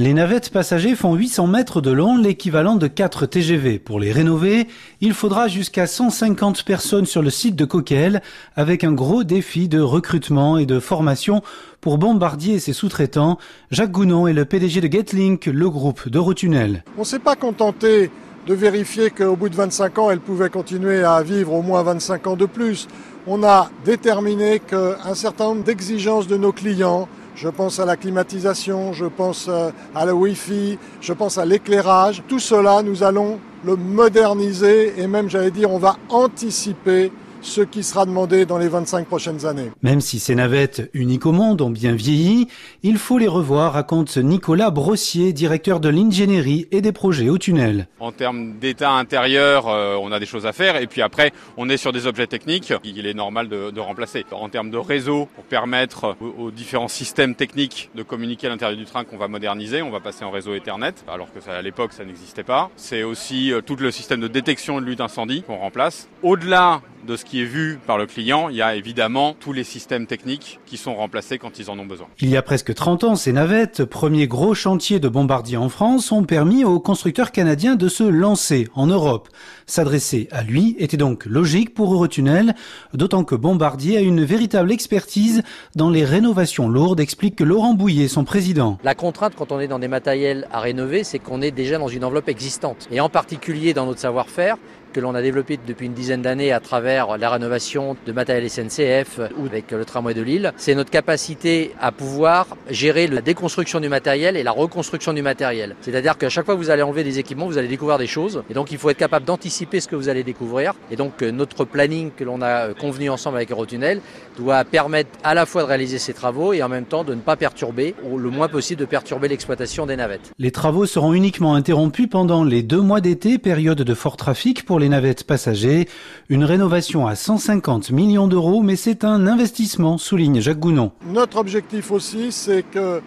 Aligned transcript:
Les 0.00 0.14
navettes 0.14 0.50
passagers 0.50 0.94
font 0.94 1.16
800 1.16 1.48
mètres 1.48 1.80
de 1.80 1.90
long, 1.90 2.16
l'équivalent 2.16 2.76
de 2.76 2.86
4 2.86 3.26
TGV. 3.26 3.80
Pour 3.80 3.98
les 3.98 4.12
rénover, 4.12 4.68
il 5.00 5.12
faudra 5.12 5.48
jusqu'à 5.48 5.88
150 5.88 6.62
personnes 6.62 7.04
sur 7.04 7.20
le 7.20 7.30
site 7.30 7.56
de 7.56 7.64
Coquel, 7.64 8.22
avec 8.54 8.84
un 8.84 8.92
gros 8.92 9.24
défi 9.24 9.66
de 9.66 9.80
recrutement 9.80 10.56
et 10.56 10.66
de 10.66 10.78
formation 10.78 11.42
pour 11.80 11.98
Bombardier 11.98 12.54
et 12.54 12.58
ses 12.60 12.72
sous-traitants. 12.72 13.38
Jacques 13.72 13.90
Gounon 13.90 14.28
est 14.28 14.32
le 14.32 14.44
PDG 14.44 14.80
de 14.80 14.86
Getlink, 14.86 15.46
le 15.46 15.68
groupe 15.68 16.08
d'Eurotunnel. 16.08 16.84
On 16.96 17.00
ne 17.00 17.04
s'est 17.04 17.18
pas 17.18 17.34
contenté 17.34 18.12
de 18.46 18.54
vérifier 18.54 19.10
qu'au 19.10 19.34
bout 19.34 19.48
de 19.48 19.56
25 19.56 19.98
ans, 19.98 20.12
elle 20.12 20.20
pouvait 20.20 20.48
continuer 20.48 21.02
à 21.02 21.20
vivre 21.24 21.54
au 21.54 21.62
moins 21.62 21.82
25 21.82 22.28
ans 22.28 22.36
de 22.36 22.46
plus. 22.46 22.86
On 23.26 23.42
a 23.42 23.68
déterminé 23.84 24.60
qu'un 24.60 25.14
certain 25.14 25.46
nombre 25.46 25.64
d'exigences 25.64 26.28
de 26.28 26.36
nos 26.36 26.52
clients, 26.52 27.08
je 27.40 27.48
pense 27.48 27.78
à 27.78 27.84
la 27.84 27.96
climatisation, 27.96 28.92
je 28.92 29.06
pense 29.06 29.48
à 29.48 30.04
la 30.04 30.14
Wi-Fi, 30.14 30.76
je 31.00 31.12
pense 31.12 31.38
à 31.38 31.44
l'éclairage, 31.44 32.22
tout 32.26 32.40
cela, 32.40 32.82
nous 32.82 33.04
allons 33.04 33.38
le 33.64 33.76
moderniser 33.76 35.00
et 35.00 35.06
même, 35.06 35.30
j'allais 35.30 35.52
dire, 35.52 35.70
on 35.70 35.78
va 35.78 35.96
anticiper 36.08 37.12
ce 37.42 37.60
qui 37.60 37.82
sera 37.82 38.06
demandé 38.06 38.46
dans 38.46 38.58
les 38.58 38.68
25 38.68 39.06
prochaines 39.06 39.46
années. 39.46 39.70
Même 39.82 40.00
si 40.00 40.18
ces 40.18 40.34
navettes 40.34 40.90
uniques 40.94 41.26
au 41.26 41.32
monde 41.32 41.60
ont 41.60 41.70
bien 41.70 41.92
vieilli, 41.92 42.48
il 42.82 42.98
faut 42.98 43.18
les 43.18 43.28
revoir, 43.28 43.72
raconte 43.72 44.16
Nicolas 44.16 44.70
Brossier, 44.70 45.32
directeur 45.32 45.80
de 45.80 45.88
l'ingénierie 45.88 46.66
et 46.70 46.80
des 46.80 46.92
projets 46.92 47.28
au 47.28 47.38
tunnel. 47.38 47.88
En 48.00 48.12
termes 48.12 48.58
d'état 48.58 48.92
intérieur, 48.92 49.68
euh, 49.68 49.96
on 50.00 50.12
a 50.12 50.20
des 50.20 50.26
choses 50.26 50.46
à 50.46 50.52
faire 50.52 50.76
et 50.76 50.86
puis 50.86 51.02
après, 51.02 51.32
on 51.56 51.68
est 51.68 51.76
sur 51.76 51.92
des 51.92 52.06
objets 52.06 52.26
techniques 52.26 52.72
qu'il 52.82 53.06
est 53.06 53.14
normal 53.14 53.48
de, 53.48 53.70
de, 53.70 53.80
remplacer. 53.80 54.24
En 54.32 54.48
termes 54.48 54.70
de 54.70 54.78
réseau, 54.78 55.28
pour 55.34 55.44
permettre 55.44 56.16
aux, 56.20 56.44
aux 56.44 56.50
différents 56.50 56.88
systèmes 56.88 57.34
techniques 57.34 57.90
de 57.94 58.02
communiquer 58.02 58.46
à 58.46 58.50
l'intérieur 58.50 58.78
du 58.78 58.84
train 58.84 59.04
qu'on 59.04 59.16
va 59.16 59.28
moderniser, 59.28 59.82
on 59.82 59.90
va 59.90 60.00
passer 60.00 60.24
en 60.24 60.30
réseau 60.30 60.54
Ethernet, 60.54 60.94
alors 61.08 61.32
que 61.32 61.40
ça, 61.40 61.54
à 61.56 61.62
l'époque 61.62 61.92
ça 61.92 62.04
n'existait 62.04 62.42
pas. 62.42 62.70
C'est 62.76 63.02
aussi 63.02 63.52
euh, 63.52 63.60
tout 63.60 63.76
le 63.76 63.90
système 63.90 64.20
de 64.20 64.28
détection 64.28 64.78
et 64.78 64.80
de 64.80 64.86
lutte 64.86 65.00
incendie 65.00 65.42
qu'on 65.42 65.56
remplace. 65.56 66.08
Au-delà 66.22 66.80
de 67.08 67.16
ce 67.16 67.24
qui 67.24 67.40
est 67.40 67.46
vu 67.46 67.78
par 67.86 67.96
le 67.96 68.04
client, 68.04 68.50
il 68.50 68.56
y 68.56 68.62
a 68.62 68.74
évidemment 68.74 69.34
tous 69.40 69.54
les 69.54 69.64
systèmes 69.64 70.06
techniques 70.06 70.60
qui 70.66 70.76
sont 70.76 70.94
remplacés 70.94 71.38
quand 71.38 71.58
ils 71.58 71.70
en 71.70 71.78
ont 71.78 71.86
besoin. 71.86 72.06
Il 72.20 72.28
y 72.28 72.36
a 72.36 72.42
presque 72.42 72.74
30 72.74 73.04
ans, 73.04 73.16
ces 73.16 73.32
navettes, 73.32 73.86
premier 73.86 74.26
gros 74.26 74.54
chantier 74.54 75.00
de 75.00 75.08
bombardier 75.08 75.56
en 75.56 75.70
France, 75.70 76.12
ont 76.12 76.24
permis 76.24 76.64
aux 76.64 76.80
constructeurs 76.80 77.32
canadiens 77.32 77.76
de 77.76 77.88
se 77.88 78.04
lancer 78.04 78.68
en 78.74 78.86
Europe. 78.86 79.28
S'adresser 79.66 80.28
à 80.30 80.42
lui 80.42 80.76
était 80.78 80.98
donc 80.98 81.24
logique 81.24 81.72
pour 81.72 81.94
Eurotunnel, 81.94 82.54
d'autant 82.92 83.24
que 83.24 83.34
Bombardier 83.34 83.96
a 83.96 84.00
une 84.00 84.24
véritable 84.24 84.70
expertise 84.70 85.42
dans 85.76 85.88
les 85.88 86.04
rénovations 86.04 86.68
lourdes, 86.68 87.00
explique 87.00 87.40
Laurent 87.40 87.72
Bouillet, 87.72 88.08
son 88.08 88.24
président. 88.24 88.78
La 88.84 88.94
contrainte 88.94 89.34
quand 89.34 89.50
on 89.50 89.60
est 89.60 89.68
dans 89.68 89.78
des 89.78 89.88
matériels 89.88 90.46
à 90.52 90.60
rénover, 90.60 91.04
c'est 91.04 91.18
qu'on 91.18 91.40
est 91.40 91.52
déjà 91.52 91.78
dans 91.78 91.88
une 91.88 92.04
enveloppe 92.04 92.28
existante. 92.28 92.86
Et 92.90 93.00
en 93.00 93.08
particulier 93.08 93.72
dans 93.72 93.86
notre 93.86 94.00
savoir-faire, 94.00 94.56
que 94.92 95.00
l'on 95.00 95.14
a 95.14 95.22
développé 95.22 95.58
depuis 95.66 95.86
une 95.86 95.94
dizaine 95.94 96.22
d'années 96.22 96.52
à 96.52 96.60
travers 96.60 97.18
la 97.18 97.30
rénovation 97.30 97.96
de 98.06 98.12
matériel 98.12 98.48
SNCF 98.48 99.20
ou 99.38 99.46
avec 99.46 99.70
le 99.70 99.84
tramway 99.84 100.14
de 100.14 100.22
Lille, 100.22 100.52
c'est 100.56 100.74
notre 100.74 100.90
capacité 100.90 101.72
à 101.80 101.92
pouvoir 101.92 102.46
gérer 102.70 103.06
la 103.06 103.20
déconstruction 103.20 103.80
du 103.80 103.88
matériel 103.88 104.36
et 104.36 104.42
la 104.42 104.52
reconstruction 104.52 105.12
du 105.12 105.22
matériel. 105.22 105.76
C'est-à-dire 105.80 106.18
qu'à 106.18 106.28
chaque 106.28 106.46
fois 106.46 106.54
que 106.54 106.60
vous 106.60 106.70
allez 106.70 106.82
enlever 106.82 107.04
des 107.04 107.18
équipements, 107.18 107.46
vous 107.46 107.58
allez 107.58 107.68
découvrir 107.68 107.98
des 107.98 108.06
choses. 108.06 108.42
Et 108.50 108.54
donc 108.54 108.72
il 108.72 108.78
faut 108.78 108.90
être 108.90 108.98
capable 108.98 109.26
d'anticiper 109.26 109.80
ce 109.80 109.88
que 109.88 109.96
vous 109.96 110.08
allez 110.08 110.22
découvrir. 110.22 110.74
Et 110.90 110.96
donc 110.96 111.22
notre 111.22 111.64
planning 111.64 112.10
que 112.16 112.24
l'on 112.24 112.42
a 112.42 112.74
convenu 112.74 113.10
ensemble 113.10 113.36
avec 113.36 113.50
Eurotunnel 113.50 114.00
doit 114.36 114.64
permettre 114.64 115.10
à 115.24 115.34
la 115.34 115.46
fois 115.46 115.62
de 115.62 115.68
réaliser 115.68 115.98
ces 115.98 116.12
travaux 116.12 116.52
et 116.52 116.62
en 116.62 116.68
même 116.68 116.84
temps 116.84 117.04
de 117.04 117.14
ne 117.14 117.20
pas 117.20 117.36
perturber, 117.36 117.94
ou 118.04 118.18
le 118.18 118.30
moins 118.30 118.48
possible 118.48 118.80
de 118.80 118.86
perturber 118.86 119.28
l'exploitation 119.28 119.86
des 119.86 119.96
navettes. 119.96 120.32
Les 120.38 120.50
travaux 120.50 120.86
seront 120.86 121.12
uniquement 121.12 121.54
interrompus 121.54 122.08
pendant 122.08 122.44
les 122.44 122.62
deux 122.62 122.80
mois 122.80 123.00
d'été, 123.00 123.38
période 123.38 123.82
de 123.82 123.94
fort 123.94 124.16
trafic 124.16 124.64
pour 124.78 124.82
les 124.84 124.88
navettes 124.90 125.24
passagers. 125.24 125.88
Une 126.28 126.44
rénovation 126.44 127.08
à 127.08 127.16
150 127.16 127.90
millions 127.90 128.28
d'euros, 128.28 128.62
mais 128.62 128.76
c'est 128.76 129.02
un 129.02 129.26
investissement, 129.26 129.98
souligne 129.98 130.40
Jacques 130.40 130.60
Gounon. 130.60 130.92
Notre 131.12 131.38
objectif 131.38 131.90
aussi, 131.90 132.30
c'est 132.30 132.62
que 132.62 133.02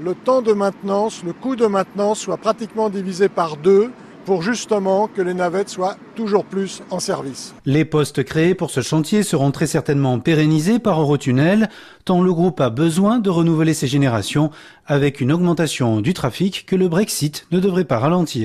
le 0.00 0.14
temps 0.14 0.40
de 0.40 0.52
maintenance, 0.52 1.24
le 1.24 1.32
coût 1.32 1.56
de 1.56 1.66
maintenance 1.66 2.20
soit 2.20 2.36
pratiquement 2.36 2.90
divisé 2.90 3.28
par 3.28 3.56
deux 3.56 3.90
pour 4.24 4.42
justement 4.42 5.08
que 5.08 5.22
les 5.22 5.34
navettes 5.34 5.68
soient 5.68 5.96
toujours 6.14 6.44
plus 6.44 6.82
en 6.90 7.00
service. 7.00 7.54
Les 7.64 7.84
postes 7.84 8.22
créés 8.22 8.54
pour 8.54 8.70
ce 8.70 8.80
chantier 8.80 9.22
seront 9.22 9.50
très 9.50 9.66
certainement 9.66 10.18
pérennisés 10.20 10.78
par 10.78 11.00
Eurotunnel, 11.00 11.70
tant 12.04 12.22
le 12.22 12.32
groupe 12.32 12.60
a 12.60 12.70
besoin 12.70 13.18
de 13.18 13.30
renouveler 13.30 13.74
ses 13.74 13.86
générations 13.86 14.50
avec 14.86 15.20
une 15.20 15.32
augmentation 15.32 16.00
du 16.00 16.12
trafic 16.12 16.66
que 16.66 16.76
le 16.76 16.88
Brexit 16.88 17.46
ne 17.52 17.58
devrait 17.58 17.84
pas 17.84 17.98
ralentir. 17.98 18.44